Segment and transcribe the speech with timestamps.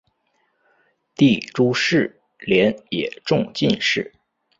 [1.13, 4.11] 弟朱士廉也中进士。